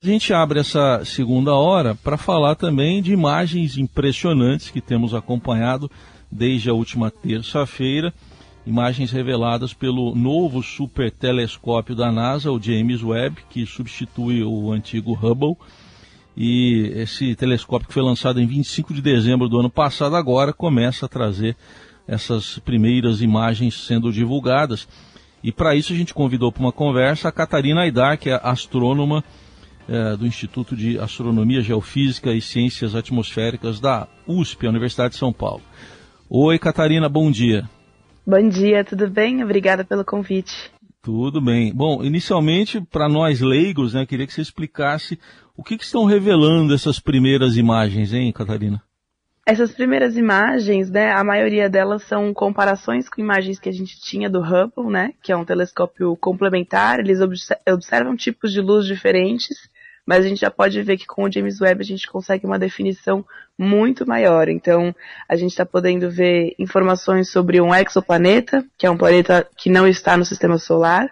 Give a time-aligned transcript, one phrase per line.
[0.00, 5.90] A gente abre essa segunda hora para falar também de imagens impressionantes que temos acompanhado
[6.30, 8.14] desde a última terça-feira.
[8.64, 15.18] Imagens reveladas pelo novo super telescópio da NASA, o James Webb, que substitui o antigo
[15.20, 15.56] Hubble.
[16.36, 21.06] E esse telescópio que foi lançado em 25 de dezembro do ano passado, agora começa
[21.06, 21.56] a trazer
[22.06, 24.86] essas primeiras imagens sendo divulgadas.
[25.42, 29.24] E para isso a gente convidou para uma conversa a Catarina Aidar, que é astrônoma
[29.88, 35.32] é, do Instituto de Astronomia, Geofísica e Ciências Atmosféricas da USP, a Universidade de São
[35.32, 35.62] Paulo.
[36.28, 37.68] Oi, Catarina, bom dia.
[38.26, 39.42] Bom dia, tudo bem?
[39.42, 40.70] Obrigada pelo convite.
[41.02, 41.72] Tudo bem.
[41.72, 45.18] Bom, inicialmente, para nós leigos, né, queria que você explicasse
[45.56, 48.82] o que, que estão revelando essas primeiras imagens, hein, Catarina?
[49.46, 54.28] Essas primeiras imagens, né, a maioria delas são comparações com imagens que a gente tinha
[54.28, 57.20] do Hubble, né, que é um telescópio complementar, eles
[57.66, 59.56] observam tipos de luz diferentes
[60.08, 62.58] mas a gente já pode ver que com o James Webb a gente consegue uma
[62.58, 63.22] definição
[63.58, 64.48] muito maior.
[64.48, 64.96] Então,
[65.28, 69.86] a gente está podendo ver informações sobre um exoplaneta, que é um planeta que não
[69.86, 71.10] está no sistema solar,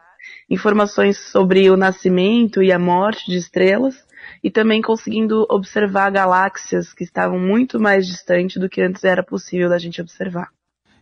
[0.49, 3.97] informações sobre o nascimento e a morte de estrelas,
[4.43, 9.69] e também conseguindo observar galáxias que estavam muito mais distantes do que antes era possível
[9.69, 10.49] da gente observar.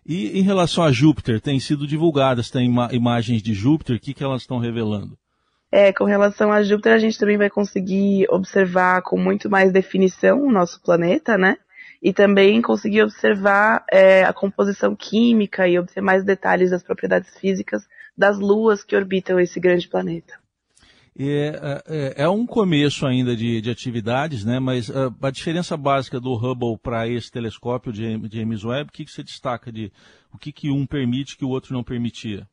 [0.05, 4.12] E em relação a Júpiter, tem sido divulgadas tem ima imagens de Júpiter, o que,
[4.12, 5.16] que elas estão revelando?
[5.77, 10.41] É, com relação a Júpiter, a gente também vai conseguir observar com muito mais definição
[10.41, 11.56] o nosso planeta, né?
[12.00, 17.83] E também conseguir observar é, a composição química e obter mais detalhes das propriedades físicas
[18.17, 20.34] das luas que orbitam esse grande planeta.
[21.19, 24.61] É, é, é um começo ainda de, de atividades, né?
[24.61, 29.05] Mas a, a diferença básica do Hubble para esse telescópio de James Webb, o que,
[29.05, 29.91] que você destaca de
[30.33, 32.47] o que, que um permite que o outro não permitia?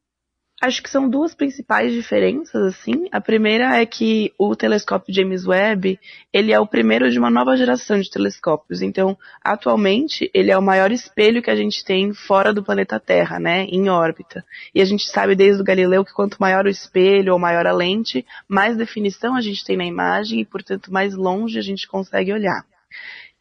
[0.62, 3.08] Acho que são duas principais diferenças, assim.
[3.12, 6.00] A primeira é que o telescópio James Webb,
[6.32, 8.84] ele é o primeiro de uma nova geração de telescópios.
[8.84, 13.40] Então, atualmente, ele é o maior espelho que a gente tem fora do planeta Terra,
[13.40, 14.46] né, em órbita.
[14.76, 17.74] E a gente sabe desde o Galileu que quanto maior o espelho ou maior a
[17.74, 22.32] lente, mais definição a gente tem na imagem e, portanto, mais longe a gente consegue
[22.32, 22.64] olhar.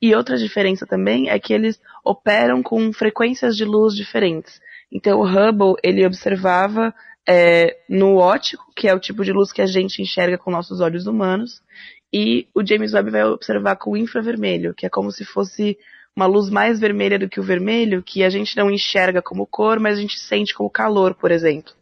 [0.00, 4.58] E outra diferença também é que eles operam com frequências de luz diferentes.
[4.90, 6.94] Então o Hubble, ele observava
[7.28, 10.80] é, no ótico, que é o tipo de luz que a gente enxerga com nossos
[10.80, 11.62] olhos humanos,
[12.12, 15.78] e o James Webb vai observar com infravermelho, que é como se fosse
[16.14, 19.78] uma luz mais vermelha do que o vermelho, que a gente não enxerga como cor,
[19.78, 21.72] mas a gente sente como calor, por exemplo.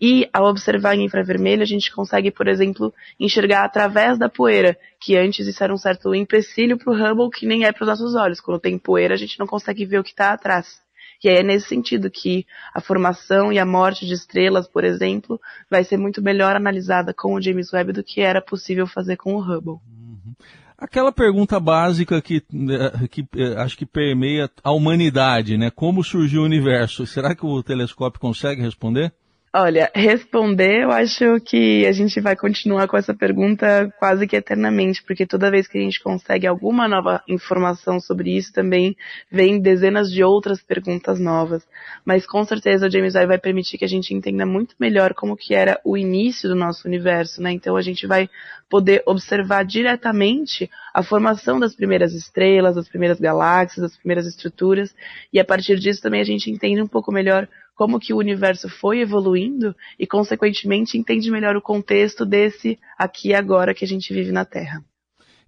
[0.00, 5.16] E ao observar em infravermelho, a gente consegue, por exemplo, enxergar através da poeira, que
[5.16, 8.14] antes isso era um certo empecilho para o Hubble, que nem é para os nossos
[8.14, 8.40] olhos.
[8.40, 10.80] Quando tem poeira, a gente não consegue ver o que está atrás.
[11.22, 15.82] E é nesse sentido que a formação e a morte de estrelas, por exemplo, vai
[15.82, 19.40] ser muito melhor analisada com o James Webb do que era possível fazer com o
[19.40, 19.80] Hubble.
[19.98, 20.34] Uhum.
[20.78, 25.70] Aquela pergunta básica que, eh, que eh, acho que permeia a humanidade, né?
[25.70, 27.04] Como surgiu o universo?
[27.04, 29.12] Será que o telescópio consegue responder?
[29.60, 35.02] Olha, responder, eu acho que a gente vai continuar com essa pergunta quase que eternamente,
[35.02, 38.96] porque toda vez que a gente consegue alguma nova informação sobre isso, também
[39.28, 41.66] vem dezenas de outras perguntas novas.
[42.04, 45.36] Mas com certeza o James Webb vai permitir que a gente entenda muito melhor como
[45.36, 47.50] que era o início do nosso universo, né?
[47.50, 48.30] Então a gente vai
[48.70, 54.94] poder observar diretamente a formação das primeiras estrelas, das primeiras galáxias, das primeiras estruturas,
[55.32, 58.68] e a partir disso também a gente entende um pouco melhor como que o universo
[58.68, 64.12] foi evoluindo e, consequentemente, entende melhor o contexto desse aqui e agora que a gente
[64.12, 64.82] vive na Terra.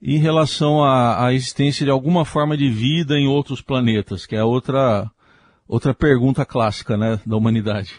[0.00, 4.44] Em relação à, à existência de alguma forma de vida em outros planetas, que é
[4.44, 5.10] outra,
[5.66, 7.98] outra pergunta clássica né, da humanidade.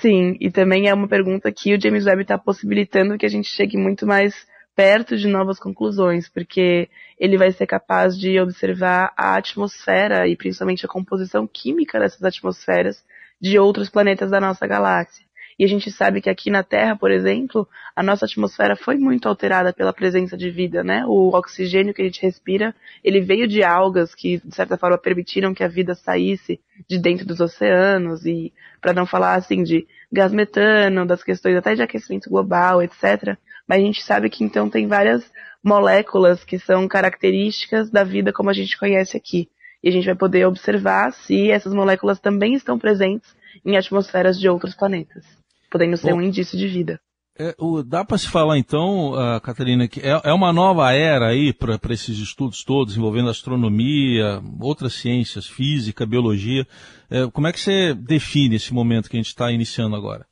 [0.00, 3.48] Sim, e também é uma pergunta que o James Webb está possibilitando que a gente
[3.50, 4.34] chegue muito mais
[4.74, 6.88] perto de novas conclusões, porque
[7.20, 13.04] ele vai ser capaz de observar a atmosfera e principalmente a composição química dessas atmosferas
[13.40, 15.28] de outros planetas da nossa galáxia.
[15.58, 19.28] E a gente sabe que aqui na Terra, por exemplo, a nossa atmosfera foi muito
[19.28, 21.04] alterada pela presença de vida, né?
[21.04, 25.52] O oxigênio que a gente respira, ele veio de algas que, de certa forma, permitiram
[25.52, 30.32] que a vida saísse de dentro dos oceanos e, para não falar assim, de gás
[30.32, 33.36] metano, das questões até de aquecimento global, etc.
[33.66, 35.28] Mas a gente sabe que então tem várias
[35.60, 39.50] moléculas que são características da vida como a gente conhece aqui
[39.82, 43.34] e a gente vai poder observar se essas moléculas também estão presentes
[43.64, 45.24] em atmosferas de outros planetas,
[45.70, 47.00] podendo ser Bom, um indício de vida.
[47.40, 51.28] É, o, dá para se falar então, uh, Catarina, que é, é, uma nova era
[51.28, 56.66] aí para esses estudos todos envolvendo astronomia, outras ciências, física, biologia.
[57.08, 60.26] É, como é que você define esse momento que a gente está iniciando agora?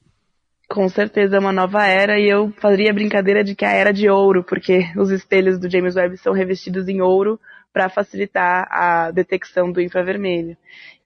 [0.69, 3.73] Com certeza é uma nova era e eu faria a brincadeira de que é a
[3.73, 7.39] era de ouro, porque os espelhos do James Webb são revestidos em ouro
[7.77, 10.57] para facilitar a detecção do infravermelho.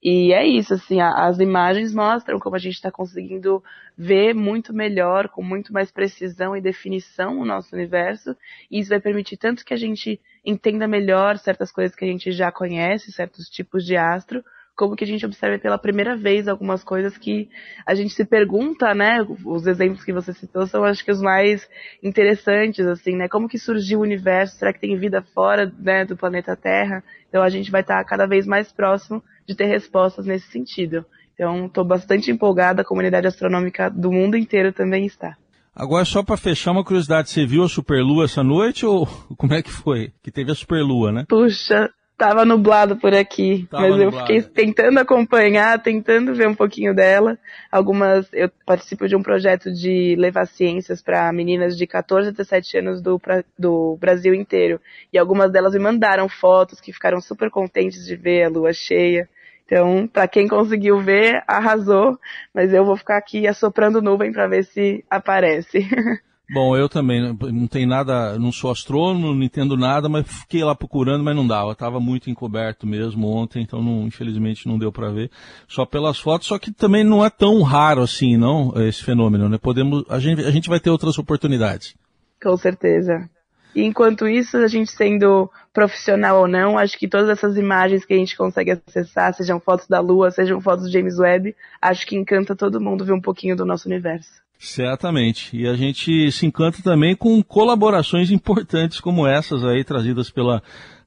[0.01, 3.61] E é isso, assim, as imagens mostram como a gente está conseguindo
[3.97, 8.37] ver muito melhor, com muito mais precisão e definição o nosso universo,
[8.71, 12.31] e isso vai permitir tanto que a gente entenda melhor certas coisas que a gente
[12.31, 14.41] já conhece, certos tipos de astro,
[14.81, 17.47] como que a gente observa pela primeira vez algumas coisas que
[17.85, 19.19] a gente se pergunta, né?
[19.45, 21.69] Os exemplos que você citou são acho que os mais
[22.01, 23.27] interessantes, assim, né?
[23.27, 24.57] Como que surgiu o universo?
[24.57, 27.03] Será que tem vida fora né, do planeta Terra?
[27.29, 31.05] Então a gente vai estar cada vez mais próximo de ter respostas nesse sentido.
[31.35, 35.37] Então estou bastante empolgada, a comunidade astronômica do mundo inteiro também está.
[35.75, 39.05] Agora, só para fechar uma curiosidade, você viu a superlua essa noite ou
[39.37, 40.11] como é que foi?
[40.23, 41.25] Que teve a superlua, né?
[41.29, 41.87] Puxa,
[42.21, 47.35] Tava nublado por aqui, Tava mas eu fiquei tentando acompanhar, tentando ver um pouquinho dela.
[47.71, 52.77] Algumas, eu participo de um projeto de levar ciências para meninas de 14 a 17
[52.77, 53.19] anos do,
[53.57, 54.79] do Brasil inteiro.
[55.11, 59.27] E algumas delas me mandaram fotos que ficaram super contentes de ver a lua cheia.
[59.65, 62.19] Então, para quem conseguiu ver, arrasou,
[62.53, 65.79] mas eu vou ficar aqui assoprando nuvem para ver se aparece.
[66.53, 70.75] Bom, eu também não tenho nada, não sou astrônomo, não entendo nada, mas fiquei lá
[70.75, 71.71] procurando, mas não dava.
[71.71, 75.31] Estava muito encoberto mesmo ontem, então não, infelizmente não deu para ver.
[75.65, 79.57] Só pelas fotos, só que também não é tão raro assim, não, esse fenômeno, né?
[79.57, 81.95] Podemos, a gente, a gente vai ter outras oportunidades.
[82.43, 83.29] Com certeza.
[83.73, 88.13] E enquanto isso, a gente sendo profissional ou não, acho que todas essas imagens que
[88.13, 92.17] a gente consegue acessar, sejam fotos da Lua, sejam fotos do James Webb, acho que
[92.17, 94.41] encanta todo mundo ver um pouquinho do nosso universo.
[94.61, 95.57] Certamente.
[95.57, 100.61] E a gente se encanta também com colaborações importantes como essas aí, trazidas pela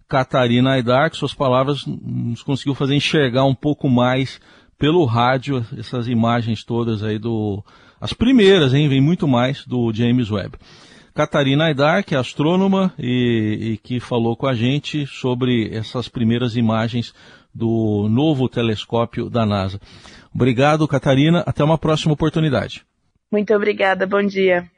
[0.08, 4.40] Catarina Aidar, que suas palavras nos conseguiu fazer enxergar um pouco mais
[4.76, 7.64] pelo rádio essas imagens todas aí do.
[8.00, 8.88] As primeiras, hein?
[8.88, 10.58] Vem muito mais do James Webb.
[11.14, 16.56] Catarina Aidar, que é astrônoma e, e que falou com a gente sobre essas primeiras
[16.56, 17.14] imagens
[17.54, 19.80] do novo telescópio da NASA.
[20.34, 21.44] Obrigado, Catarina.
[21.46, 22.84] Até uma próxima oportunidade.
[23.34, 24.70] Muito obrigada, bom dia.